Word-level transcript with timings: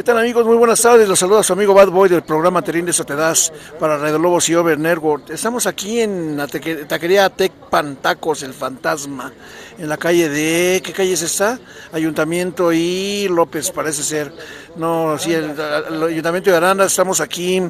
¿Qué 0.00 0.04
tal 0.04 0.16
amigos? 0.16 0.46
Muy 0.46 0.56
buenas 0.56 0.80
tardes. 0.80 1.06
Los 1.06 1.18
saluda 1.18 1.42
su 1.42 1.52
amigo 1.52 1.74
Bad 1.74 1.90
Boy 1.90 2.08
del 2.08 2.22
programa 2.22 2.62
Terín 2.62 2.86
de 2.86 2.92
Sotedas 2.94 3.52
para 3.78 3.98
Radio 3.98 4.18
Lobos 4.18 4.48
y 4.48 4.54
Over 4.54 4.78
Network. 4.78 5.28
Estamos 5.28 5.66
aquí 5.66 6.00
en 6.00 6.38
la 6.38 6.46
taquería 6.48 7.28
Tec 7.28 7.52
Pantacos, 7.52 8.42
el 8.42 8.54
fantasma, 8.54 9.30
en 9.76 9.90
la 9.90 9.98
calle 9.98 10.30
de... 10.30 10.80
¿Qué 10.82 10.94
calle 10.94 11.12
es 11.12 11.20
esta? 11.20 11.58
Ayuntamiento 11.92 12.72
y 12.72 13.28
López, 13.28 13.70
parece 13.72 14.02
ser. 14.02 14.32
No, 14.74 15.18
sí, 15.18 15.34
el, 15.34 15.50
Ayuntamiento 15.60 16.50
de 16.50 16.56
Aranda. 16.56 16.86
Estamos 16.86 17.20
aquí 17.20 17.62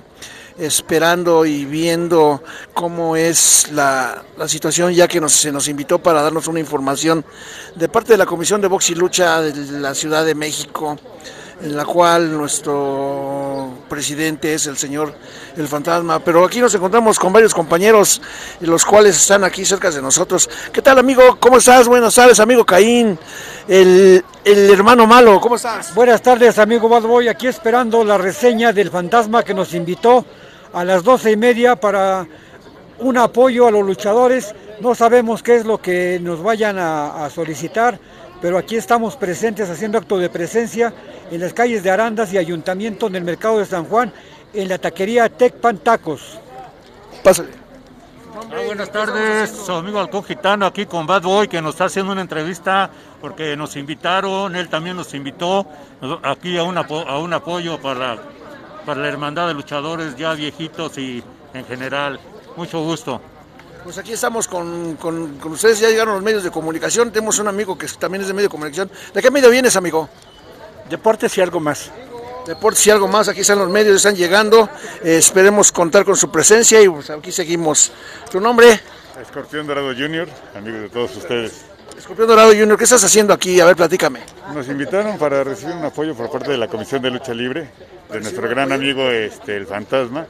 esperando 0.56 1.44
y 1.44 1.64
viendo 1.64 2.44
cómo 2.74 3.16
es 3.16 3.72
la, 3.72 4.22
la 4.38 4.46
situación, 4.46 4.92
ya 4.92 5.08
que 5.08 5.20
nos, 5.20 5.32
se 5.32 5.50
nos 5.50 5.66
invitó 5.66 5.98
para 5.98 6.22
darnos 6.22 6.46
una 6.46 6.60
información 6.60 7.24
de 7.74 7.88
parte 7.88 8.12
de 8.12 8.18
la 8.18 8.26
Comisión 8.26 8.60
de 8.60 8.68
Box 8.68 8.90
y 8.90 8.94
Lucha 8.94 9.42
de 9.42 9.80
la 9.80 9.96
Ciudad 9.96 10.24
de 10.24 10.36
México 10.36 10.96
en 11.62 11.76
la 11.76 11.84
cual 11.84 12.36
nuestro 12.36 13.70
presidente 13.88 14.54
es 14.54 14.66
el 14.66 14.76
señor 14.76 15.14
El 15.56 15.68
Fantasma. 15.68 16.18
Pero 16.20 16.44
aquí 16.44 16.60
nos 16.60 16.74
encontramos 16.74 17.18
con 17.18 17.32
varios 17.32 17.54
compañeros, 17.54 18.22
los 18.60 18.84
cuales 18.84 19.16
están 19.16 19.44
aquí 19.44 19.64
cerca 19.64 19.90
de 19.90 20.00
nosotros. 20.00 20.48
¿Qué 20.72 20.80
tal, 20.80 20.98
amigo? 20.98 21.36
¿Cómo 21.38 21.58
estás? 21.58 21.86
Buenas 21.86 22.14
tardes, 22.14 22.40
amigo 22.40 22.64
Caín, 22.64 23.18
el, 23.68 24.24
el 24.44 24.70
hermano 24.70 25.06
malo. 25.06 25.40
¿Cómo 25.40 25.56
estás? 25.56 25.94
Buenas 25.94 26.22
tardes, 26.22 26.58
amigo 26.58 26.88
Bad 26.88 27.02
Boy. 27.02 27.28
Aquí 27.28 27.46
esperando 27.46 28.04
la 28.04 28.16
reseña 28.16 28.72
del 28.72 28.90
Fantasma 28.90 29.42
que 29.42 29.54
nos 29.54 29.74
invitó 29.74 30.24
a 30.72 30.84
las 30.84 31.04
doce 31.04 31.32
y 31.32 31.36
media 31.36 31.76
para 31.76 32.26
un 33.00 33.18
apoyo 33.18 33.66
a 33.66 33.70
los 33.70 33.84
luchadores. 33.84 34.54
No 34.80 34.94
sabemos 34.94 35.42
qué 35.42 35.56
es 35.56 35.66
lo 35.66 35.78
que 35.78 36.18
nos 36.22 36.42
vayan 36.42 36.78
a, 36.78 37.26
a 37.26 37.30
solicitar 37.30 37.98
pero 38.40 38.58
aquí 38.58 38.76
estamos 38.76 39.16
presentes 39.16 39.68
haciendo 39.68 39.98
acto 39.98 40.18
de 40.18 40.30
presencia 40.30 40.92
en 41.30 41.40
las 41.40 41.52
calles 41.52 41.82
de 41.82 41.90
Arandas 41.90 42.32
y 42.32 42.38
Ayuntamiento 42.38 43.06
en 43.06 43.16
el 43.16 43.24
Mercado 43.24 43.58
de 43.58 43.66
San 43.66 43.84
Juan, 43.84 44.12
en 44.52 44.68
la 44.68 44.78
taquería 44.78 45.28
Tecpan 45.28 45.78
Tacos. 45.78 46.38
Pásale. 47.22 47.50
Ah, 48.36 48.62
buenas 48.64 48.90
tardes, 48.90 49.50
su 49.50 49.72
amigo 49.72 50.00
Alcón 50.00 50.24
Gitano 50.24 50.64
aquí 50.64 50.86
con 50.86 51.06
Bad 51.06 51.22
Boy 51.22 51.48
que 51.48 51.60
nos 51.60 51.74
está 51.74 51.84
haciendo 51.86 52.12
una 52.12 52.22
entrevista 52.22 52.90
porque 53.20 53.56
nos 53.56 53.76
invitaron, 53.76 54.56
él 54.56 54.68
también 54.68 54.96
nos 54.96 55.12
invitó 55.12 55.66
aquí 56.22 56.56
a 56.56 56.62
un, 56.62 56.78
a 56.78 57.18
un 57.18 57.32
apoyo 57.34 57.78
para, 57.80 58.16
para 58.86 59.00
la 59.02 59.08
hermandad 59.08 59.48
de 59.48 59.54
luchadores 59.54 60.16
ya 60.16 60.32
viejitos 60.32 60.96
y 60.96 61.22
en 61.52 61.64
general. 61.66 62.18
Mucho 62.56 62.82
gusto. 62.82 63.20
Pues 63.82 63.96
aquí 63.96 64.12
estamos 64.12 64.46
con, 64.46 64.96
con, 64.96 65.38
con, 65.38 65.52
ustedes, 65.52 65.80
ya 65.80 65.88
llegaron 65.88 66.14
los 66.14 66.22
medios 66.22 66.44
de 66.44 66.50
comunicación, 66.50 67.10
tenemos 67.10 67.38
un 67.38 67.48
amigo 67.48 67.78
que 67.78 67.86
también 67.98 68.20
es 68.22 68.28
de 68.28 68.34
medio 68.34 68.48
de 68.48 68.50
comunicación. 68.50 68.90
¿De 69.14 69.22
qué 69.22 69.30
medio 69.30 69.48
vienes, 69.48 69.74
amigo? 69.74 70.08
Deportes 70.88 71.36
y 71.38 71.40
algo 71.40 71.60
más. 71.60 71.90
Deportes 72.46 72.86
y 72.86 72.90
algo 72.90 73.08
más, 73.08 73.28
aquí 73.28 73.40
están 73.40 73.58
los 73.58 73.70
medios, 73.70 73.96
están 73.96 74.16
llegando, 74.16 74.68
eh, 75.02 75.16
esperemos 75.16 75.72
contar 75.72 76.04
con 76.04 76.16
su 76.16 76.30
presencia 76.30 76.82
y 76.82 76.88
pues, 76.88 77.08
aquí 77.10 77.32
seguimos. 77.32 77.90
¿Tu 78.30 78.38
nombre? 78.38 78.80
Escorpión 79.20 79.66
Dorado 79.66 79.94
Junior, 79.94 80.28
amigo 80.54 80.78
de 80.78 80.88
todos 80.88 81.16
ustedes. 81.16 81.64
Escorpión 81.96 82.28
Dorado 82.28 82.50
Junior, 82.50 82.76
¿qué 82.76 82.84
estás 82.84 83.02
haciendo 83.04 83.32
aquí? 83.32 83.60
A 83.60 83.66
ver, 83.66 83.76
platícame. 83.76 84.20
Nos 84.54 84.68
invitaron 84.68 85.18
para 85.18 85.42
recibir 85.42 85.74
un 85.74 85.84
apoyo 85.84 86.14
por 86.14 86.30
parte 86.30 86.50
de 86.50 86.58
la 86.58 86.68
Comisión 86.68 87.00
de 87.02 87.10
Lucha 87.10 87.32
Libre, 87.32 87.70
de 88.10 88.20
nuestro 88.20 88.48
gran 88.48 88.72
amigo 88.72 89.10
este, 89.10 89.56
el 89.56 89.66
Fantasma. 89.66 90.26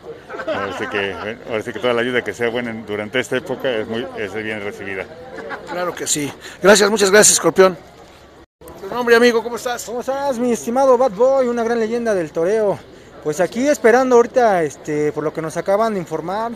Ahora 0.46 0.90
que, 0.90 1.36
ahora 1.48 1.62
sí 1.62 1.72
que 1.72 1.78
toda 1.78 1.92
la 1.92 2.00
ayuda 2.00 2.22
que 2.22 2.32
sea 2.32 2.48
buena 2.48 2.72
durante 2.86 3.20
esta 3.20 3.36
época 3.36 3.70
es, 3.70 3.86
muy, 3.86 4.06
es 4.16 4.32
bien 4.34 4.62
recibida. 4.62 5.04
Claro 5.70 5.94
que 5.94 6.06
sí. 6.06 6.32
Gracias, 6.62 6.90
muchas 6.90 7.10
gracias, 7.10 7.34
Escorpión. 7.34 7.76
Tu 8.80 8.94
nombre, 8.94 9.16
amigo, 9.16 9.42
¿cómo 9.42 9.56
estás? 9.56 9.84
¿Cómo 9.84 10.00
estás, 10.00 10.38
mi 10.38 10.52
estimado 10.52 10.96
Bad 10.96 11.12
Boy, 11.12 11.48
una 11.48 11.62
gran 11.62 11.78
leyenda 11.78 12.14
del 12.14 12.32
toreo? 12.32 12.78
Pues 13.22 13.40
aquí 13.40 13.68
esperando 13.68 14.16
ahorita, 14.16 14.62
este, 14.62 15.12
por 15.12 15.22
lo 15.22 15.32
que 15.32 15.42
nos 15.42 15.56
acaban 15.56 15.94
de 15.94 16.00
informar, 16.00 16.52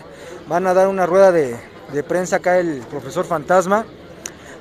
van 0.47 0.67
a 0.67 0.75
dar 0.75 0.89
una 0.89 1.05
rueda 1.05 1.31
de, 1.31 1.57
de 1.93 2.03
prensa 2.03 2.37
acá 2.37 2.59
el 2.59 2.79
profesor 2.91 3.25
Fantasma 3.25 3.85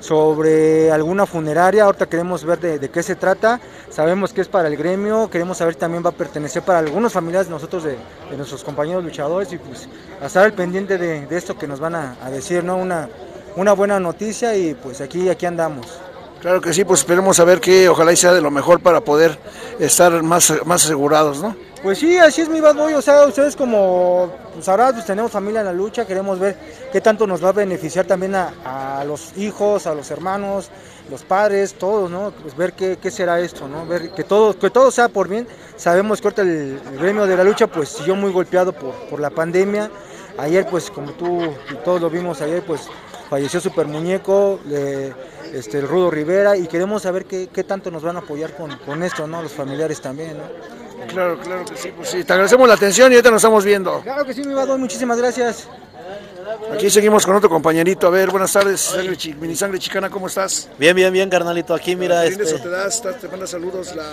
sobre 0.04 0.92
alguna 0.92 1.24
funeraria, 1.24 1.84
ahorita 1.84 2.06
queremos 2.06 2.44
ver 2.44 2.60
de, 2.60 2.78
de, 2.78 2.90
qué 2.90 3.02
se 3.02 3.16
trata, 3.16 3.58
sabemos 3.88 4.34
que 4.34 4.42
es 4.42 4.48
para 4.48 4.68
el 4.68 4.76
gremio, 4.76 5.30
queremos 5.30 5.56
saber 5.56 5.76
también 5.76 6.04
va 6.04 6.10
a 6.10 6.12
pertenecer 6.12 6.62
para 6.62 6.80
algunos 6.80 7.10
familiares 7.10 7.48
nosotros, 7.48 7.84
de, 7.84 7.96
de 8.30 8.36
nuestros 8.36 8.62
compañeros 8.62 9.02
luchadores 9.02 9.50
y 9.54 9.56
pues 9.56 9.88
a 10.20 10.26
estar 10.26 10.44
al 10.44 10.52
pendiente 10.52 10.98
de, 10.98 11.24
de 11.24 11.36
esto 11.38 11.56
que 11.56 11.66
nos 11.66 11.80
van 11.80 11.94
a, 11.94 12.16
a, 12.22 12.30
decir, 12.30 12.62
¿no? 12.62 12.76
Una, 12.76 13.08
una 13.56 13.72
buena 13.72 13.98
noticia 13.98 14.54
y 14.54 14.74
pues 14.74 15.00
aquí, 15.00 15.30
aquí 15.30 15.46
andamos. 15.46 15.86
Claro 16.42 16.60
que 16.60 16.74
sí, 16.74 16.84
pues 16.84 17.00
esperemos 17.00 17.40
a 17.40 17.44
ver 17.44 17.58
que 17.58 17.88
ojalá 17.88 18.12
y 18.12 18.16
sea 18.16 18.34
de 18.34 18.42
lo 18.42 18.50
mejor 18.50 18.80
para 18.80 19.00
poder 19.00 19.38
estar 19.78 20.22
más, 20.22 20.52
más 20.66 20.84
asegurados, 20.84 21.40
¿no? 21.40 21.56
Pues 21.84 21.98
sí, 21.98 22.16
así 22.16 22.40
es 22.40 22.48
mi 22.48 22.62
bad 22.62 22.76
boy, 22.76 22.94
o 22.94 23.02
sea, 23.02 23.26
ustedes 23.26 23.54
como 23.54 24.32
sabrás, 24.62 24.94
pues 24.94 25.04
tenemos 25.04 25.30
familia 25.30 25.60
en 25.60 25.66
la 25.66 25.72
lucha, 25.74 26.06
queremos 26.06 26.38
ver 26.38 26.56
qué 26.90 26.98
tanto 27.02 27.26
nos 27.26 27.44
va 27.44 27.50
a 27.50 27.52
beneficiar 27.52 28.06
también 28.06 28.34
a, 28.34 29.04
los 29.06 29.36
hijos, 29.36 29.86
a 29.86 29.94
los 29.94 30.10
hermanos, 30.10 30.70
los 31.10 31.24
padres, 31.24 31.74
todos, 31.74 32.10
¿no? 32.10 32.32
Pues 32.40 32.56
ver 32.56 32.72
qué, 32.72 33.10
será 33.10 33.38
esto, 33.38 33.68
¿no? 33.68 33.84
Ver 33.84 34.12
que 34.12 34.24
todo, 34.24 34.58
que 34.58 34.70
todo 34.70 34.90
sea 34.90 35.10
por 35.10 35.28
bien. 35.28 35.46
Sabemos 35.76 36.22
que 36.22 36.28
ahorita 36.28 36.40
el, 36.40 36.80
el 36.90 36.98
gremio 36.98 37.26
de 37.26 37.36
la 37.36 37.44
lucha 37.44 37.66
pues 37.66 37.90
siguió 37.90 38.16
muy 38.16 38.32
golpeado 38.32 38.72
por, 38.72 38.94
por 39.10 39.20
la 39.20 39.28
pandemia. 39.28 39.90
Ayer 40.38 40.66
pues 40.66 40.90
como 40.90 41.12
tú 41.12 41.42
y 41.42 41.74
todos 41.84 42.00
lo 42.00 42.08
vimos 42.08 42.40
ayer 42.40 42.62
pues 42.66 42.88
falleció 43.28 43.60
Super 43.60 43.86
Muñeco, 43.88 44.58
este, 45.52 45.80
el 45.80 45.86
Rudo 45.86 46.10
Rivera 46.10 46.56
y 46.56 46.66
queremos 46.66 47.02
saber 47.02 47.26
qué, 47.26 47.50
qué 47.52 47.62
tanto 47.62 47.90
nos 47.90 48.02
van 48.02 48.16
a 48.16 48.20
apoyar 48.20 48.56
con, 48.56 48.74
con 48.78 49.02
esto, 49.02 49.26
¿no? 49.26 49.42
Los 49.42 49.52
familiares 49.52 50.00
también, 50.00 50.38
¿no? 50.38 50.83
Claro, 51.08 51.38
claro 51.38 51.64
que 51.64 51.76
sí, 51.76 51.92
pues 51.94 52.08
sí. 52.08 52.24
Te 52.24 52.32
agradecemos 52.32 52.68
la 52.68 52.74
atención 52.74 53.12
y 53.12 53.16
ahorita 53.16 53.30
nos 53.30 53.42
estamos 53.42 53.64
viendo. 53.64 54.00
Claro 54.00 54.24
que 54.24 54.34
sí, 54.34 54.42
mi 54.42 54.54
Badón, 54.54 54.80
muchísimas 54.80 55.18
gracias. 55.18 55.68
Aquí 56.72 56.90
seguimos 56.90 57.24
con 57.24 57.36
otro 57.36 57.48
compañerito. 57.48 58.06
A 58.06 58.10
ver, 58.10 58.30
buenas 58.30 58.52
tardes, 58.52 58.80
sangre, 58.80 59.16
mini 59.40 59.54
sangre 59.54 59.78
chicana, 59.78 60.10
¿cómo 60.10 60.26
estás? 60.26 60.68
Bien, 60.78 60.94
bien, 60.94 61.12
bien, 61.12 61.28
carnalito. 61.28 61.74
Aquí, 61.74 61.94
mira. 61.94 62.24
Este... 62.24 62.42
Eso 62.42 62.58
te 62.58 62.68
das, 62.68 63.02
te 63.02 63.28
manda 63.28 63.46
saludos 63.46 63.94
la, 63.94 64.04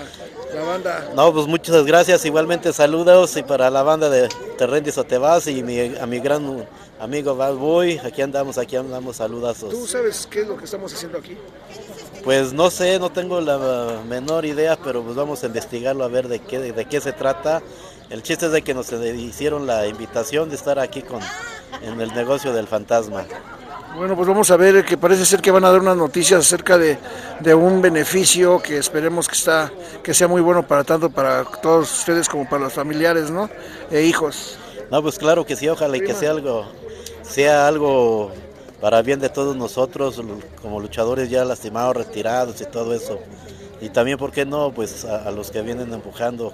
la, 0.53 0.63
banda. 0.63 1.09
No, 1.15 1.33
pues 1.33 1.47
muchas 1.47 1.85
gracias. 1.85 2.25
Igualmente 2.25 2.73
saludos 2.73 3.35
y 3.37 3.43
para 3.43 3.69
la 3.69 3.83
banda 3.83 4.09
de 4.09 4.29
Terrendis 4.57 4.97
o 4.97 5.03
te 5.03 5.17
vas 5.17 5.47
y 5.47 5.63
mi, 5.63 5.95
a 5.97 6.05
mi 6.05 6.19
gran 6.19 6.67
amigo 6.99 7.35
Bad 7.35 7.55
Boy. 7.55 7.99
Aquí 7.99 8.21
andamos, 8.21 8.57
aquí 8.57 8.75
andamos, 8.75 9.17
saludazos. 9.17 9.69
¿Tú 9.69 9.87
sabes 9.87 10.27
qué 10.29 10.41
es 10.41 10.47
lo 10.47 10.57
que 10.57 10.65
estamos 10.65 10.93
haciendo 10.93 11.17
aquí? 11.17 11.37
Pues 12.23 12.53
no 12.53 12.69
sé, 12.69 12.99
no 12.99 13.11
tengo 13.11 13.41
la 13.41 14.01
menor 14.07 14.45
idea, 14.45 14.77
pero 14.81 15.01
pues 15.01 15.15
vamos 15.15 15.43
a 15.43 15.47
investigarlo 15.47 16.03
a 16.03 16.07
ver 16.07 16.27
de 16.27 16.39
qué, 16.39 16.59
de, 16.59 16.85
qué 16.85 17.01
se 17.01 17.13
trata. 17.13 17.63
El 18.11 18.21
chiste 18.21 18.45
es 18.45 18.51
de 18.51 18.61
que 18.61 18.73
nos 18.73 18.91
hicieron 18.91 19.65
la 19.65 19.87
invitación 19.87 20.49
de 20.49 20.55
estar 20.55 20.77
aquí 20.77 21.01
con, 21.01 21.19
en 21.81 21.99
el 21.99 22.13
negocio 22.13 22.53
del 22.53 22.67
fantasma. 22.67 23.25
Bueno, 23.95 24.15
pues 24.15 24.27
vamos 24.27 24.51
a 24.51 24.57
ver 24.57 24.85
que 24.85 24.97
parece 24.97 25.25
ser 25.25 25.41
que 25.41 25.51
van 25.51 25.65
a 25.65 25.71
dar 25.71 25.81
unas 25.81 25.97
noticias 25.97 26.41
acerca 26.41 26.77
de, 26.77 26.97
de, 27.39 27.53
un 27.53 27.81
beneficio 27.81 28.61
que 28.61 28.77
esperemos 28.77 29.27
que 29.27 29.35
está 29.35 29.71
que 30.01 30.13
sea 30.13 30.29
muy 30.29 30.41
bueno 30.41 30.65
para 30.65 30.83
tanto 30.85 31.09
para 31.09 31.43
todos 31.43 31.91
ustedes 31.99 32.29
como 32.29 32.47
para 32.47 32.63
los 32.63 32.73
familiares, 32.73 33.31
¿no? 33.31 33.49
E 33.89 34.03
hijos. 34.03 34.57
No, 34.91 35.01
pues 35.01 35.17
claro 35.17 35.45
que 35.45 35.55
sí, 35.55 35.67
ojalá 35.67 35.97
y 35.97 36.01
que 36.01 36.13
sea 36.13 36.31
algo 36.31 36.65
sea 37.23 37.67
algo 37.67 38.31
para 38.81 39.01
bien 39.03 39.19
de 39.19 39.29
todos 39.29 39.55
nosotros 39.55 40.21
como 40.61 40.79
luchadores 40.79 41.29
ya 41.29 41.45
lastimados, 41.45 41.95
retirados 41.95 42.59
y 42.61 42.65
todo 42.65 42.93
eso. 42.93 43.19
Y 43.79 43.89
también, 43.89 44.17
¿por 44.17 44.31
qué 44.31 44.45
no? 44.45 44.71
Pues 44.71 45.05
a, 45.05 45.27
a 45.27 45.31
los 45.31 45.51
que 45.51 45.61
vienen 45.61 45.93
empujando, 45.93 46.53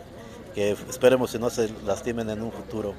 que 0.53 0.71
esperemos 0.71 1.31
que 1.31 1.39
no 1.39 1.49
se 1.49 1.69
lastimen 1.85 2.29
en 2.29 2.41
un 2.41 2.51
futuro. 2.51 2.93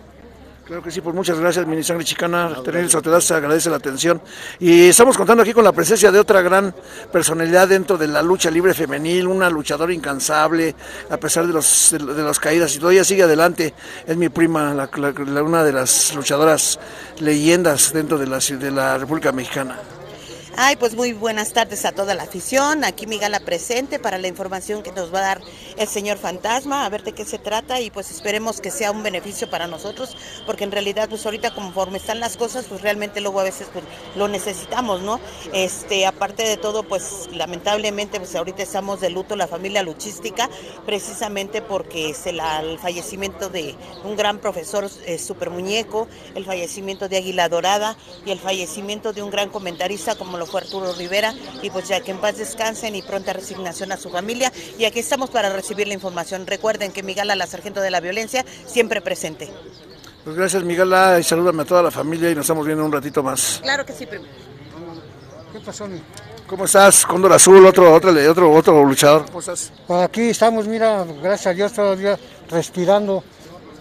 Claro 0.69 0.83
que 0.83 0.91
sí, 0.91 1.01
pues 1.01 1.17
muchas 1.17 1.41
gracias, 1.41 1.67
Mini 1.67 1.83
Sangre 1.83 2.05
Chicana. 2.05 2.55
Tener 2.63 2.91
se 2.91 3.35
agradece 3.35 3.71
la 3.71 3.77
atención. 3.77 4.21
Y 4.59 4.89
estamos 4.91 5.17
contando 5.17 5.43
aquí 5.43 5.55
con 5.55 5.65
la 5.65 5.73
presencia 5.73 6.13
de 6.13 6.21
otra 6.21 6.43
gran 6.43 6.75
personalidad 7.11 7.69
dentro 7.69 7.97
de 7.97 8.07
la 8.07 8.21
lucha 8.21 8.51
libre 8.51 8.75
femenil, 8.75 9.29
una 9.29 9.49
luchadora 9.49 9.95
incansable, 9.95 10.75
a 11.09 11.17
pesar 11.17 11.47
de 11.47 11.55
los 11.55 11.93
de, 11.93 12.23
las 12.23 12.39
caídas 12.39 12.77
y 12.77 12.81
todavía 12.81 13.03
sigue 13.03 13.23
adelante. 13.23 13.73
Es 14.07 14.19
mi 14.19 14.29
prima, 14.29 14.75
la, 14.75 14.91
la, 14.95 15.43
una 15.43 15.65
de 15.65 15.73
las 15.73 16.15
luchadoras 16.15 16.79
leyendas 17.19 17.95
dentro 17.95 18.19
de 18.19 18.27
la, 18.27 18.39
de 18.39 18.71
la 18.71 18.99
República 18.99 19.33
Mexicana. 19.33 19.79
Ay, 20.61 20.75
pues 20.75 20.97
muy 20.97 21.13
buenas 21.13 21.53
tardes 21.53 21.85
a 21.85 21.93
toda 21.93 22.17
la 22.17 22.25
afición. 22.25 22.83
Aquí 22.83 23.07
mi 23.07 23.19
gala 23.19 23.39
presente 23.39 24.01
para 24.01 24.19
la 24.19 24.27
información 24.27 24.83
que 24.83 24.91
nos 24.91 25.15
va 25.15 25.21
a 25.21 25.23
dar 25.23 25.41
el 25.77 25.87
señor 25.87 26.19
Fantasma, 26.19 26.85
a 26.85 26.89
ver 26.89 27.05
de 27.05 27.13
qué 27.13 27.25
se 27.25 27.39
trata 27.39 27.81
y 27.81 27.93
pues 27.93 28.11
esperemos 28.11 28.61
que 28.61 28.73
sea 28.73 28.91
un 28.91 29.05
beneficio 29.05 29.49
para 29.49 29.69
nosotros, 29.69 30.17
porque 30.47 30.65
en 30.65 30.73
realidad 30.73 31.09
pues 31.09 31.25
ahorita 31.25 31.55
conforme 31.55 31.99
están 31.99 32.19
las 32.19 32.37
cosas, 32.37 32.65
pues 32.69 32.83
realmente 32.83 33.21
luego 33.21 33.39
a 33.39 33.45
veces 33.45 33.69
pues 33.73 33.85
lo 34.17 34.27
necesitamos, 34.27 35.01
¿no? 35.01 35.21
Este, 35.53 36.07
aparte 36.07 36.43
de 36.43 36.57
todo, 36.57 36.83
pues 36.83 37.29
lamentablemente 37.33 38.19
pues 38.19 38.35
ahorita 38.35 38.65
estamos 38.65 39.01
de 39.01 39.11
luto 39.11 39.37
la 39.37 39.47
familia 39.47 39.85
luchística, 39.85 40.51
precisamente 40.85 41.63
porque 41.63 42.11
es 42.11 42.27
el, 42.27 42.41
fallecimiento 42.83 43.49
de 43.49 43.77
un 44.03 44.17
gran 44.17 44.41
profesor 44.41 44.91
eh, 45.07 45.21
muñeco, 45.53 46.09
el 46.35 46.45
fallecimiento 46.45 47.09
de 47.09 47.19
Águila 47.19 47.49
Dorada 47.49 47.97
y 48.27 48.33
el 48.33 48.41
fallecimiento 48.41 49.13
de 49.13 49.23
un 49.23 49.31
gran 49.31 49.51
comentarista 49.51 50.17
como 50.17 50.37
lo 50.37 50.48
fue 50.49 50.61
Arturo 50.61 50.93
Rivera 50.95 51.35
y 51.63 51.71
pues 51.71 51.89
ya 51.89 52.01
que 52.01 52.11
en 52.11 52.19
paz 52.19 52.37
descansen 52.39 52.95
y 52.97 53.03
pronta 53.03 53.33
resignación 53.33 53.93
a 53.93 53.97
su 53.97 54.11
familia 54.11 54.53
y 54.79 54.85
aquí 54.85 54.99
estamos 54.99 55.31
para 55.31 55.51
recibir 55.51 55.87
la 55.87 55.95
información. 55.95 56.47
Recuerden 56.47 56.93
que 56.93 57.03
Miguel, 57.03 57.29
la 57.29 57.47
sargento 57.47 57.81
de 57.81 57.91
la 57.91 58.01
violencia, 58.01 58.45
siempre 58.67 59.01
presente. 59.01 59.51
Pues 60.25 60.37
gracias 60.37 60.63
Miguel 60.65 60.93
y 61.21 61.23
salúdame 61.23 61.63
a 61.63 61.65
toda 61.65 61.83
la 61.83 61.91
familia 61.91 62.31
y 62.31 62.35
nos 62.35 62.43
estamos 62.43 62.67
viendo 62.67 62.85
un 62.85 62.93
ratito 62.93 63.23
más. 63.23 63.61
Claro 63.63 63.87
que 63.87 63.93
sí, 63.93 64.07
primo. 64.07 64.25
¿Qué 65.53 65.61
pasó, 65.61 65.87
mi? 65.87 66.01
¿Cómo 66.47 66.65
estás? 66.65 67.05
Cóndor 67.05 67.33
Azul, 67.33 67.65
otro, 67.67 67.93
otro, 67.93 68.11
otro, 68.31 68.53
otro 68.53 68.85
luchador. 68.85 69.27
¿Cómo 69.27 69.41
estás? 69.41 69.71
Pues 69.87 70.01
aquí 70.03 70.31
estamos, 70.31 70.67
mira, 70.67 71.05
gracias 71.23 71.47
a 71.47 71.55
Dios 71.55 71.73
todavía 71.73 72.19
respirando. 72.51 73.23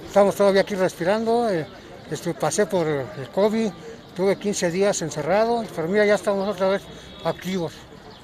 Estamos 0.06 0.36
todavía 0.36 0.62
aquí 0.62 0.76
respirando. 0.76 1.50
eh, 1.50 1.66
este, 2.12 2.34
pasé 2.34 2.66
por 2.66 2.88
el 2.88 3.30
COVID, 3.34 3.70
tuve 4.18 4.36
15 4.36 4.72
días 4.72 5.00
encerrado, 5.04 5.64
pero 5.76 5.88
mira, 5.88 6.04
ya 6.04 6.16
estamos 6.16 6.50
otra 6.50 6.70
vez 6.70 6.82
activos. 7.24 7.74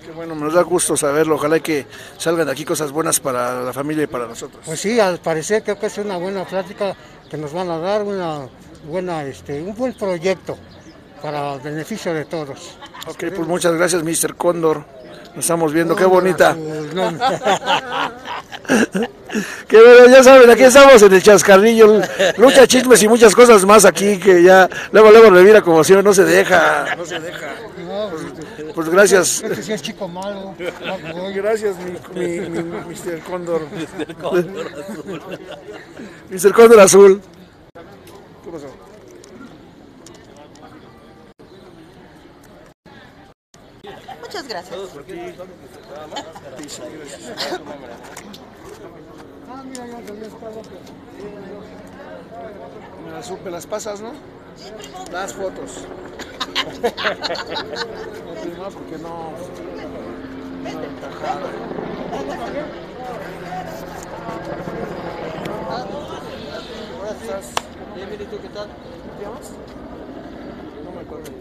Qué 0.03 0.11
bueno, 0.11 0.33
nos 0.33 0.55
da 0.55 0.63
gusto 0.63 0.97
saberlo. 0.97 1.35
Ojalá 1.35 1.59
que 1.59 1.85
salgan 2.17 2.47
de 2.47 2.51
aquí 2.51 2.65
cosas 2.65 2.91
buenas 2.91 3.19
para 3.19 3.61
la 3.61 3.71
familia 3.71 4.03
y 4.03 4.07
para 4.07 4.25
nosotros. 4.25 4.63
Pues 4.65 4.79
sí, 4.79 4.99
al 4.99 5.19
parecer 5.19 5.61
creo 5.63 5.79
que 5.79 5.85
es 5.85 5.97
una 5.99 6.17
buena 6.17 6.45
plática 6.45 6.95
que 7.29 7.37
nos 7.37 7.53
van 7.53 7.69
a 7.69 7.77
dar, 7.77 8.01
una 8.01 8.47
buena, 8.89 9.23
este, 9.23 9.61
un 9.61 9.75
buen 9.75 9.93
proyecto 9.93 10.57
para 11.21 11.53
el 11.53 11.61
beneficio 11.61 12.11
de 12.11 12.25
todos. 12.25 12.75
Ok, 13.07 13.25
pues 13.35 13.47
muchas 13.47 13.73
gracias, 13.75 14.03
Mr. 14.03 14.35
Cóndor. 14.35 14.83
Nos 15.35 15.45
estamos 15.45 15.71
viendo, 15.71 15.95
qué 15.95 16.05
bonita. 16.05 16.57
Que 19.67 19.77
bueno, 19.81 20.07
ya 20.15 20.23
saben, 20.23 20.49
aquí 20.49 20.63
estamos 20.63 21.01
en 21.01 21.13
el 21.13 21.21
chascarrillo, 21.23 22.01
lucha, 22.37 22.67
chismes 22.67 23.01
y 23.03 23.07
muchas 23.07 23.33
cosas 23.35 23.65
más 23.65 23.83
aquí 23.83 24.17
que 24.19 24.43
ya 24.43 24.69
luego 24.91 25.11
luego 25.11 25.29
revira 25.31 25.61
como 25.61 25.83
siempre, 25.83 26.03
no 26.03 26.13
se 26.13 26.23
deja, 26.23 26.95
no 26.95 27.05
se 27.05 27.19
deja. 27.19 27.47
Pues 28.75 28.89
gracias. 28.89 29.41
este 29.43 29.63
sí 29.63 29.73
es 29.73 29.81
chico 29.81 30.07
malo. 30.07 30.55
Gracias, 31.33 31.75
mi, 31.77 32.19
mi, 32.19 32.39
mi- 32.49 32.63
Mr. 32.63 33.19
Cóndor. 33.27 33.67
Mr. 36.29 36.53
Cóndor 36.53 36.79
Azul. 36.79 37.21
¿Qué 38.43 38.51
pasó? 38.51 38.67
Muchas 44.21 44.47
gracias. 44.47 44.79
Me 49.63 49.75
las, 53.11 53.31
me 53.31 53.51
las 53.51 53.65
pasas, 53.65 54.01
¿no? 54.01 54.11
Las 55.11 55.33
fotos. 55.33 55.83
No, 58.43 58.49
no, 58.63 58.69
porque 58.69 58.97
no. 58.97 59.31
no 60.63 60.69
encajaba. 60.69 61.47
¿Cómo 66.97 67.11
estás? 67.11 67.45
Bien, 67.95 68.09
bien, 68.09 68.21
¿y 68.21 68.25
tú 68.25 68.37
qué 68.41 68.49
tal? 68.49 68.67
¿Te 69.17 69.23
llamas? 69.23 69.51
No 70.83 70.91
me 70.91 70.99
acuerdo. 71.01 71.31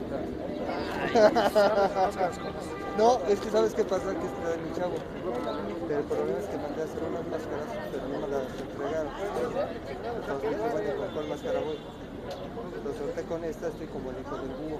No, 2.99 3.19
es 3.27 3.41
que 3.41 3.50
sabes 3.50 3.75
qué 3.75 3.85
pasa, 3.85 4.12
que 4.12 4.27
está 4.27 4.56
mi 4.62 4.73
chavo. 4.77 4.94
Pero 5.89 6.00
el 6.00 6.06
problema 6.06 6.39
es 6.39 6.47
que 6.47 6.56
mandé 6.59 6.83
a 6.83 6.85
hacer 6.85 7.03
unas 7.03 7.27
máscaras, 7.27 7.67
pero 7.91 8.09
no 8.09 8.19
me 8.21 8.29
las 8.29 8.44
entregaron. 8.61 9.12
Entonces 10.21 10.59
bueno, 10.73 10.97
¿con 10.97 11.09
cuál 11.15 11.29
máscara 11.29 11.61
voy? 11.61 11.79
Lo 12.85 12.93
solté 12.94 13.23
con 13.25 13.44
esta, 13.44 13.69
estoy 13.69 13.87
como 13.87 14.11
el 14.11 14.21
hijo 14.21 14.37
del 14.37 14.49
búho. 14.49 14.79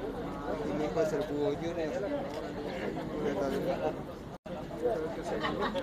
Y 0.69 0.73
mi 0.79 0.85
hijo 0.85 1.01
es 1.01 1.13
el 1.13 1.23
búho 1.23 1.55
junior. 1.57 1.79
es 1.79 2.01
de 2.01 2.09
hijo. 3.69 3.91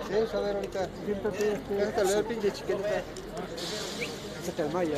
Sí, 0.08 0.36
a 0.36 0.40
ver 0.42 0.56
ahorita. 0.56 0.88
Déjate 1.08 2.04
leer, 2.06 2.26
pinche 2.26 2.52
chiquenita. 2.52 3.02
Se 4.44 4.52
te 4.52 4.64
desmaya. 4.64 4.98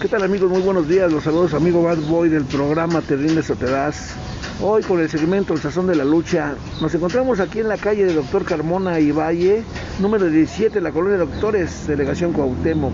¿Qué 0.04 0.10
tal 0.10 0.22
amigos? 0.22 0.50
Muy 0.50 0.60
buenos 0.60 0.86
días. 0.86 1.10
Los 1.10 1.24
saludos 1.24 1.54
amigo 1.54 1.82
Bad 1.82 1.96
Boy 1.96 2.28
del 2.28 2.44
programa 2.44 3.00
Te 3.00 3.16
rindes 3.16 3.48
o 3.48 3.56
te 3.56 3.64
das. 3.64 4.14
Hoy 4.60 4.82
con 4.82 5.00
el 5.00 5.08
segmento 5.08 5.54
El 5.54 5.60
Sazón 5.60 5.86
de 5.86 5.94
la 5.94 6.04
Lucha. 6.04 6.56
Nos 6.82 6.94
encontramos 6.94 7.40
aquí 7.40 7.60
en 7.60 7.68
la 7.68 7.78
calle 7.78 8.04
de 8.04 8.12
Doctor 8.12 8.44
Carmona 8.44 9.00
y 9.00 9.12
Valle, 9.12 9.62
número 10.00 10.26
17, 10.26 10.82
la 10.82 10.92
colonia 10.92 11.16
de 11.16 11.24
Doctores, 11.24 11.86
delegación 11.86 12.34
Cuauhtémoc. 12.34 12.92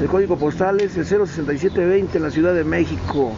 El 0.00 0.08
código 0.08 0.36
postal 0.36 0.80
es 0.80 0.96
el 0.96 1.06
06720 1.06 2.18
en 2.18 2.24
la 2.24 2.32
Ciudad 2.32 2.52
de 2.52 2.64
México. 2.64 3.30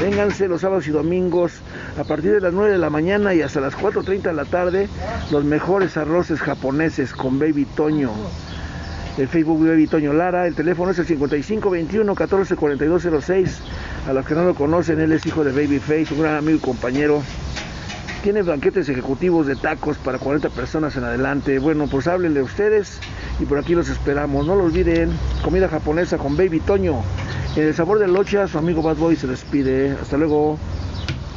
Vénganse 0.00 0.48
los 0.48 0.62
sábados 0.62 0.88
y 0.88 0.90
domingos 0.90 1.52
a 1.96 2.02
partir 2.02 2.32
de 2.32 2.40
las 2.40 2.52
9 2.52 2.72
de 2.72 2.78
la 2.78 2.90
mañana 2.90 3.34
y 3.34 3.40
hasta 3.40 3.60
las 3.60 3.76
4.30 3.76 4.22
de 4.22 4.32
la 4.32 4.44
tarde 4.46 4.88
los 5.30 5.44
mejores 5.44 5.96
arroces 5.96 6.40
japoneses 6.40 7.12
con 7.12 7.38
Baby 7.38 7.66
Toño. 7.76 8.10
El 9.18 9.26
Facebook 9.26 9.64
de 9.64 9.70
Baby 9.70 9.88
Toño 9.88 10.12
Lara, 10.12 10.46
el 10.46 10.54
teléfono 10.54 10.92
es 10.92 10.98
el 11.00 11.06
5521 11.06 12.14
144206. 12.14 13.60
A 14.06 14.12
los 14.12 14.24
que 14.24 14.34
no 14.36 14.44
lo 14.44 14.54
conocen, 14.54 15.00
él 15.00 15.10
es 15.10 15.26
hijo 15.26 15.42
de 15.42 15.50
Babyface, 15.50 16.14
un 16.14 16.20
gran 16.20 16.36
amigo 16.36 16.58
y 16.58 16.60
compañero. 16.60 17.20
Tiene 18.22 18.42
banquetes 18.42 18.88
ejecutivos 18.88 19.48
de 19.48 19.56
tacos 19.56 19.98
para 19.98 20.20
40 20.20 20.50
personas 20.50 20.94
en 20.94 21.02
adelante. 21.02 21.58
Bueno, 21.58 21.88
pues 21.90 22.06
háblenle 22.06 22.42
ustedes 22.42 23.00
y 23.40 23.44
por 23.44 23.58
aquí 23.58 23.74
los 23.74 23.88
esperamos. 23.88 24.46
No 24.46 24.54
lo 24.54 24.62
olviden, 24.62 25.10
comida 25.42 25.68
japonesa 25.68 26.16
con 26.16 26.36
Baby 26.36 26.60
Toño. 26.60 27.02
En 27.56 27.64
el 27.64 27.74
sabor 27.74 27.98
de 27.98 28.06
locha, 28.06 28.46
su 28.46 28.56
amigo 28.56 28.82
Bad 28.82 28.98
Boy 28.98 29.16
se 29.16 29.26
despide. 29.26 29.96
Hasta 30.00 30.16
luego. 30.16 30.60